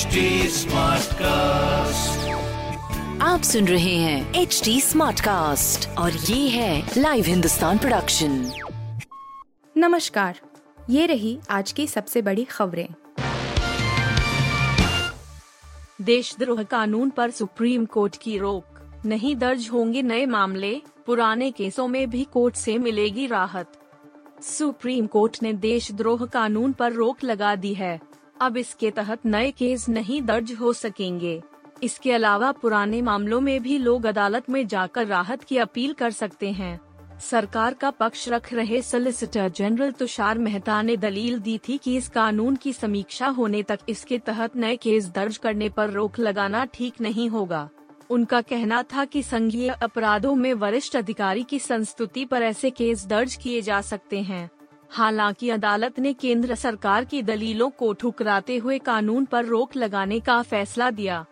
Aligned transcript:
HD 0.00 0.06
cast 1.12 2.28
आप 3.22 3.42
सुन 3.42 3.68
रहे 3.68 3.96
हैं 3.96 4.34
एच 4.34 4.62
डी 4.64 4.80
स्मार्ट 4.80 5.20
कास्ट 5.20 5.88
और 5.88 6.12
ये 6.12 6.48
है 6.48 6.90
लाइव 6.98 7.24
हिंदुस्तान 7.24 7.78
प्रोडक्शन 7.78 8.52
नमस्कार 9.76 10.40
ये 10.90 11.06
रही 11.06 11.38
आज 11.50 11.72
की 11.72 11.86
सबसे 11.86 12.22
बड़ी 12.22 12.44
खबरें। 12.44 12.88
देशद्रोह 16.00 16.62
कानून 16.62 17.10
पर 17.10 17.30
सुप्रीम 17.30 17.84
कोर्ट 17.84 18.16
की 18.16 18.38
रोक। 18.38 18.64
नहीं 19.06 19.36
दर्ज 19.36 19.68
होंगे 19.72 20.02
नए 20.02 20.26
मामले 20.26 20.82
पुराने 21.06 21.50
केसों 21.50 21.88
में 21.88 22.10
भी 22.10 22.26
कोर्ट 22.32 22.54
से 22.54 22.78
मिलेगी 22.78 23.26
राहत। 23.26 23.72
सुप्रीम 24.42 25.06
कोर्ट 25.06 25.38
ने 25.42 25.52
देशद्रोह 25.52 26.26
कानून 26.26 26.72
पर 26.72 26.92
रोक 26.92 27.24
लगा 27.24 27.54
दी 27.54 27.74
है। 27.74 28.09
अब 28.40 28.56
इसके 28.56 28.90
तहत 28.90 29.26
नए 29.26 29.50
केस 29.50 29.88
नहीं 29.88 30.20
दर्ज 30.22 30.52
हो 30.52 30.72
सकेंगे। 30.72 31.40
इसके 31.82 32.12
अलावा 32.12 32.52
पुराने 32.52 33.00
मामलों 33.02 33.40
में 33.40 33.62
भी 33.62 33.78
लोग 33.78 34.06
अदालत 34.06 34.50
में 34.50 34.66
जाकर 34.66 35.06
राहत 35.06 35.42
की 35.44 35.56
अपील 35.56 35.92
कर 35.92 36.10
सकते 36.10 36.50
हैं। 36.50 36.78
सरकार 37.20 37.74
का 37.74 37.90
पक्ष 37.90 38.28
रख 38.28 38.52
रहे 38.52 38.80
सोलिसिटर 38.82 39.48
जनरल 39.48 39.90
तुषार 39.90 40.38
मेहता 40.38 40.80
ने 40.82 40.96
दलील 40.96 41.38
दी 41.38 41.58
थी 41.58 41.76
कि 41.78 41.96
इस 41.96 42.08
कानून 42.08 42.56
की 42.56 42.72
समीक्षा 42.72 43.26
होने 43.28 43.62
तक 43.62 43.80
इसके 43.88 44.18
तहत 44.18 44.56
नए 44.56 44.76
केस 44.76 45.08
दर्ज 45.08 45.36
करने 45.36 45.68
पर 45.68 45.90
रोक 45.90 46.18
लगाना 46.18 46.64
ठीक 46.64 47.00
नहीं 47.00 47.28
होगा। 47.28 47.68
उनका 48.10 48.40
कहना 48.40 48.82
था 48.82 49.04
कि 49.04 49.22
संघीय 49.22 49.68
अपराधों 49.72 50.34
में 50.34 50.52
वरिष्ठ 50.54 50.96
अधिकारी 50.96 51.42
की 51.42 51.58
संस्तुति 51.58 52.24
पर 52.24 52.42
ऐसे 52.42 52.70
केस 52.70 53.06
दर्ज 53.06 53.34
किए 53.34 53.60
जा 53.62 53.80
सकते 53.80 54.20
हैं। 54.20 54.48
हालाँकि 54.92 55.50
अदालत 55.50 55.98
ने 55.98 56.12
केंद्र 56.12 56.54
सरकार 56.54 57.04
की 57.04 57.22
दलीलों 57.22 57.70
को 57.70 57.92
ठुकराते 57.92 58.56
हुए 58.56 58.78
कानून 58.78 59.24
पर 59.24 59.44
रोक 59.44 59.76
लगाने 59.76 60.20
का 60.20 60.40
फैसला 60.42 60.90
दिया। 60.90 61.24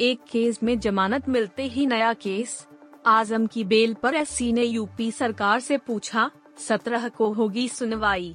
एक 0.00 0.20
केस 0.30 0.62
में 0.62 0.78
जमानत 0.80 1.28
मिलते 1.28 1.62
ही 1.62 1.86
नया 1.86 2.12
केस। 2.12 2.66
आज़म 3.06 3.46
की 3.46 3.64
बेल 3.64 3.94
पर 3.94 4.14
एससी 4.14 4.52
ने 4.52 4.64
यूपी 4.64 5.10
सरकार 5.10 5.60
से 5.60 5.78
पूछा, 5.78 6.30
सत्रह 6.58 7.08
को 7.08 7.32
होगी 7.32 7.68
सुनवाई। 7.68 8.34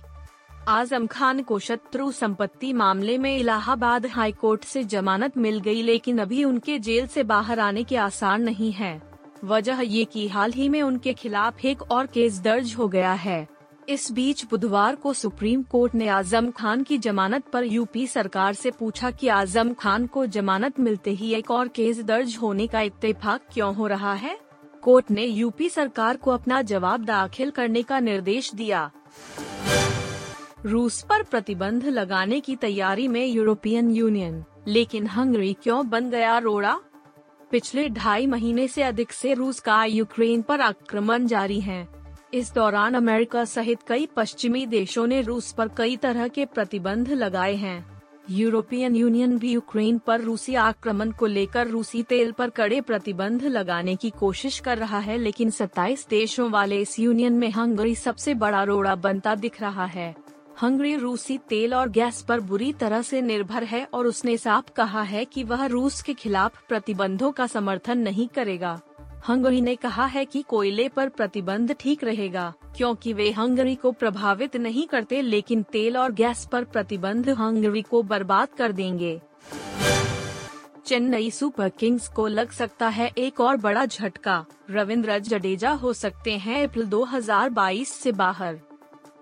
आज़म 0.68 1.08
खान 1.08 1.42
को 1.42 1.60
शत्रु 1.60 2.12
संपत्ति 2.12 2.74
मामले 2.74 3.18
में 3.18 3.38
इलाहाबाद 3.38 4.06
हाई 4.06 4.32
कोर्ट 4.32 4.64
से 4.64 4.84
जमानत 4.84 5.38
मिल 5.38 5.60
गई, 5.60 5.82
लेकिन 5.82 6.20
अभी 6.20 6.44
उनके 6.44 6.80
जेल 6.80 7.08
से 7.08 7.24
बाहर 7.24 7.60
आने 7.60 7.84
के 7.84 7.98
आसार 7.98 8.40
नहीं 8.40 8.72
है। 8.72 9.15
वजह 9.44 9.82
ये 9.82 10.06
कि 10.06 10.28
हाल 10.28 10.52
ही 10.52 10.70
में 10.70 10.82
उनके 10.82 11.14
खिलाफ 11.14 11.66
एक 11.66 11.82
और 11.82 12.06
केस 12.06 12.40
दर्ज 12.40 12.74
हो 12.74 12.88
गया 12.88 13.14
है। 13.14 13.48
इस 13.90 14.12
बीच 14.12 14.46
बुधवार 14.46 14.96
को 14.96 15.14
सुप्रीम 15.14 15.64
कोर्ट 15.64 15.96
ने 15.96 16.08
आज़म 16.08 16.52
खान 16.52 16.84
की 16.84 16.98
जमानत 16.98 17.44
पर 17.54 17.64
यूपी 17.64 18.08
सरकार 18.08 18.54
से 18.54 18.72
पूछा 18.72 19.12
कि 19.12 19.28
आज़म 19.28 19.74
खान 19.74 20.08
को 20.08 20.26
जमानत 20.26 20.80
मिलते 20.80 21.12
ही 21.12 21.34
एक 21.34 21.52
और 21.52 21.68
केस 21.68 22.04
दर्ज 22.04 22.38
होने 22.42 22.68
का 22.68 22.82
इत्तेफाक 22.82 23.42
क्यों 23.54 23.76
हो 23.76 23.88
रहा 23.88 24.14
है? 24.14 24.38
कोर्ट 24.82 25.12
ने 25.12 25.26
यूपी 25.26 25.70
सरकार 25.70 26.18
को 26.18 26.32
अपना 26.32 26.62
जवाब 26.62 27.06
दाखिल 27.06 27.52
करने 27.52 27.84
का 27.84 28.00
निर्देश 28.00 28.56
दिया। 28.56 28.92
रूस 30.66 31.02
पर 31.02 31.24
प्रतिबंध 31.24 31.86
लगाने 31.86 32.40
की 32.40 32.56
तैयारी 32.56 33.08
में 33.08 33.26
यूरोपियन 33.26 33.92
यूनियन। 33.92 34.44
लेकिन 34.68 35.08
हंगरी 35.08 35.54
क्यों 35.54 35.90
बन 35.90 36.10
गया 36.10 36.38
रोड़ा? 36.38 36.80
पिछले 37.52 37.90
ढाई 37.90 38.28
महीने 38.28 38.68
से 38.68 38.84
अधिक 38.84 39.12
से 39.12 39.34
रूस 39.34 39.60
का 39.60 39.84
यूक्रेन 39.86 40.42
पर 40.42 40.62
आक्रमण 40.62 41.26
जारी 41.28 41.60
है। 41.62 41.88
इस 42.34 42.54
दौरान 42.54 42.94
अमेरिका 42.94 43.46
सहित 43.46 43.80
कई 43.88 44.08
पश्चिमी 44.16 44.66
देशों 44.66 45.08
ने 45.08 45.22
रूस 45.22 45.52
पर 45.52 45.68
कई 45.68 45.98
तरह 45.98 46.28
के 46.28 46.46
प्रतिबंध 46.46 47.12
लगाए 47.12 47.56
हैं। 47.56 48.02
यूरोपियन 48.30 48.96
यूनियन 48.96 49.38
भी 49.38 49.52
यूक्रेन 49.52 49.98
पर 49.98 50.22
रूसी 50.22 50.56
आक्रमण 50.56 51.12
को 51.12 51.26
लेकर 51.26 51.68
रूसी 51.68 52.04
तेल 52.04 52.32
पर 52.32 52.50
कड़े 52.50 52.82
प्रतिबंध 52.82 53.44
लगाने 53.44 53.96
की 53.96 54.10
कोशिश 54.10 54.60
कर 54.60 54.78
रहा 54.78 55.00
है, 55.00 55.18
लेकिन 55.18 55.50
27 55.50 56.08
देशों 56.10 56.50
वाले 56.52 56.82
इस 56.82 57.00
यूनियन 57.00 57.34
में 57.34 57.50
हंगरी 57.52 57.96
सबसे 57.96 58.34
बड़ा 58.34 58.64
रोड़ा 58.64 58.96
बनता 58.96 59.36
दिख 59.36 59.62
रहा 59.62 59.86
है। 59.86 60.16
हंगरी 60.62 60.96
रूसी 60.96 61.38
तेल 61.38 61.74
और 61.74 61.90
गैस 61.90 62.22
पर 62.22 62.40
बुरी 62.40 62.72
तरह 62.74 63.02
से 63.02 63.22
निर्भर 63.22 63.64
है 63.64 63.84
और 63.94 64.08
उसने 64.08 64.36
साफ़ 64.38 64.72
कहा 64.72 65.02
है 65.02 65.24
कि 65.26 65.44
वह 65.44 65.66
रूस 65.66 66.02
के 66.02 66.14
खिलाफ 66.14 66.62
प्रतिबंधों 66.68 67.32
का 67.32 67.48
समर्थन 67.48 67.98
नहीं 67.98 68.28
करेगा। 68.28 68.80
हंगरी 69.28 69.62
ने 69.62 69.76
कहा 69.76 70.06
है 70.06 70.24
कि 70.26 70.42
कोयले 70.42 70.88
पर 70.90 71.10
प्रतिबंध 71.10 71.76
ठीक 71.80 72.04
रहेगा, 72.04 72.54
क्योंकि 72.78 73.14
वे 73.14 73.30
हंगरी 73.32 73.76
को 73.76 73.92
प्रभावित 73.92 74.56
नहीं 74.56 74.86
करते, 74.88 75.22
लेकिन 75.22 75.64
तेल 75.64 75.98
और 75.98 76.12
गैस 76.12 76.48
पर 76.52 76.64
प्रतिबंध 76.64 77.30
हंगरी 77.30 77.82
को 77.82 78.02
बर्बाद 78.04 78.54
कर 78.58 78.72
देंगे। 78.72 79.20
चेन्नई 80.86 81.32
सुपर 81.32 81.70
किंग्स 81.70 82.08
को 82.08 82.28
लग 82.28 82.52
सकता 82.52 82.88
है 82.90 83.12
एक 83.18 83.42
और 83.42 83.58
बड़ा 83.58 83.86
झटका। 83.86 84.46
रविंद्र 84.72 85.20
जडेजा 85.20 85.72
हो 85.72 85.94
सकते 85.94 86.38
हैं 86.38 86.64
अप्रैल 86.68 86.86
2022 86.86 87.94
से 87.94 88.12
बाहर। 88.12 88.60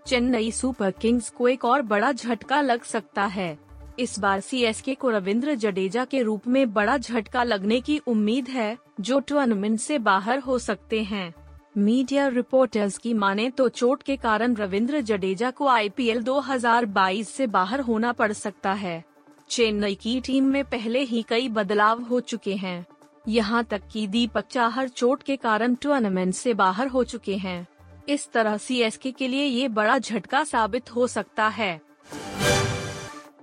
चेन्नई 0.07 0.51
सुपर 0.51 0.91
किंग्स 0.91 1.29
को 1.29 1.47
एक 1.47 1.65
और 1.65 1.81
बड़ा 1.81 2.11
झटका 2.11 2.61
लग 2.61 2.83
सकता 2.83 3.25
है। 3.25 3.57
इस 3.99 4.19
बार 4.19 4.39
सी 4.39 4.95
को 4.95 5.09
रविंद्र 5.09 5.55
जडेजा 5.55 6.05
के 6.05 6.21
रूप 6.21 6.47
में 6.47 6.73
बड़ा 6.73 6.97
झटका 6.97 7.43
लगने 7.43 7.81
की 7.81 7.97
उम्मीद 7.97 8.47
है, 8.47 8.77
जो 9.01 9.19
टूर्नामेंट 9.19 9.79
से 9.79 9.99
बाहर 9.99 10.39
हो 10.39 10.59
सकते 10.59 11.03
हैं। 11.03 11.33
मीडिया 11.77 12.27
रिपोर्टर्स 12.27 12.97
की 12.97 13.13
माने 13.13 13.49
तो 13.49 13.69
चोट 13.69 14.03
के 14.03 14.15
कारण 14.15 14.55
रविंद्र 14.55 15.01
जडेजा 15.01 15.51
को 15.51 15.67
आईपीएल 15.67 16.23
2022 16.23 17.29
से 17.29 17.47
बाहर 17.47 17.79
होना 17.79 18.11
पड़ 18.11 18.31
सकता 18.31 18.73
है। 18.73 19.03
चेन्नई 19.49 19.95
की 19.95 20.21
टीम 20.21 20.45
में 20.45 20.63
पहले 20.65 20.99
ही 20.99 21.25
कई 21.29 21.49
बदलाव 21.49 22.01
हो 22.01 22.19
चुके 22.19 22.55
हैं। 22.55 22.85
यहाँ 23.27 23.63
तक 23.63 23.81
कि 23.91 24.07
दीपक 24.07 24.45
चाहर 24.45 24.87
चोट 24.87 25.23
के 25.23 25.35
कारण 25.35 25.75
टूर्नामेंट 25.75 26.33
से 26.33 26.53
बाहर 26.53 26.87
हो 26.87 27.03
चुके 27.03 27.35
हैं। 27.35 27.67
इस 28.09 28.31
तरह 28.31 28.57
सी 28.57 29.11
के 29.11 29.27
लिए 29.27 29.45
ये 29.45 29.67
बड़ा 29.67 29.97
झटका 29.97 30.43
साबित 30.43 30.95
हो 30.95 31.07
सकता 31.07 31.47
है। 31.47 31.81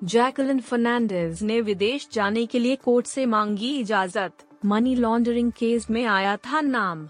जैकलिन 0.04 0.60
फर्नांडिस 0.60 1.42
ने 1.42 1.60
विदेश 1.60 2.08
जाने 2.12 2.46
के 2.46 2.58
लिए 2.58 2.76
कोर्ट 2.76 3.06
से 3.06 3.26
मांगी 3.26 3.78
इजाज़त। 3.78 4.32
मनी 4.64 4.94
लॉन्ड्रिंग 4.94 5.52
केस 5.52 5.90
में 5.90 6.04
आया 6.04 6.36
था 6.36 6.60
नाम। 6.60 7.08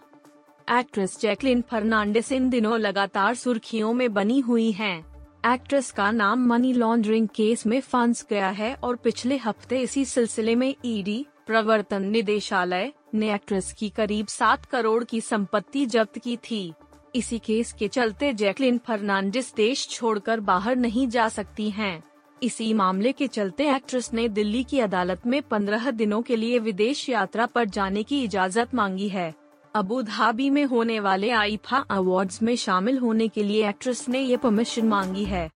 एक्ट्रेस 0.78 1.19
जैकलिन 1.21 1.60
फर्नांडिस 1.60 2.33
इन 2.33 2.50
दिनों 2.50 2.78
लगातार 2.78 3.34
सुर्खियों 3.34 3.93
में 3.93 4.12
बनी 4.15 4.41
हुई 4.41 4.71
हैं। 4.72 4.99
एक्ट्रेस 5.47 5.91
का 5.91 6.10
नाम 6.10 6.47
मनी 6.47 6.72
लॉन्ड्रिंग 6.72 7.28
केस 7.28 7.66
में 7.66 7.81
फंस 7.81 8.27
गया 8.31 8.49
है 8.50 8.75
और 8.75 8.97
पिछले 8.97 9.37
हफ़्ते 9.37 9.78
इसी 9.78 10.05
सिलसिले 10.05 10.55
में 10.55 10.75
ईडी 10.84 11.27
प्रवर्तन 11.47 12.03
निदेशालय 12.03 12.93
ने 13.15 13.34
एक्ट्रेस 13.34 13.72
की 13.72 13.89
करीब 13.89 14.27
सात 14.27 14.65
करोड़ 14.65 15.05
की 15.05 15.21
संपत्ति 15.21 15.87
जब्त 15.87 16.19
की 16.19 16.37
थी। 16.37 16.72
इसी 17.15 17.38
केस 17.38 17.72
के 17.72 17.88
चलते 17.88 18.32
जैकलिन 18.32 18.78
फर्नांडिस 18.78 19.54
देश 19.54 19.88
छोड़कर 19.88 20.41
बाहर 20.41 20.76
नहीं 20.76 21.09
जा 21.09 21.28
सकती 21.28 21.71
हैं। 21.71 22.03
इसी 22.43 22.72
मामले 22.75 23.12
के 23.12 23.26
चलते 23.26 23.69
एक्ट्रेस 23.71 24.10
ने 24.15 24.28
दिल्ली 24.28 24.62
की 24.65 24.78
अदालत 24.81 25.26
में 25.26 25.43
पंद्रह 25.43 25.91
दिनों 25.91 26.22
के 26.22 26.37
लिए 26.37 26.59
विदेश 26.59 27.09
यात्रा 27.09 27.47
पर 27.47 27.65
जाने 27.65 28.03
की 28.03 28.22
इजाज़त 28.25 28.75
मांगी 28.75 29.09
है। 29.09 29.34
अबू 29.75 30.03
धाबी 30.03 30.50
में 30.50 30.65
होने 30.65 31.00
वाले 31.00 31.31
आईफा 31.31 31.78
अवार्ड्स 31.91 32.43
में 32.43 32.54
शामिल 32.56 32.98
होने 32.98 33.28
के 33.28 33.42
लिए 33.42 33.69
एक्ट्रेस 33.69 34.09
ने 34.09 34.21
ये 34.21 34.37
परमिशन 34.37 34.88
मांगी 34.88 35.25
है। 35.25 35.48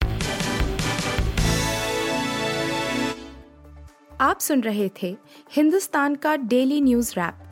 आप 4.21 4.41
सुन 4.41 4.61
रहे 4.61 4.91
थे 5.03 5.17
हिंदुस्तान 5.53 6.15
का 6.15 6.37
डेली 6.37 6.81
न्यूज़ 6.81 7.13
रैप। 7.13 7.52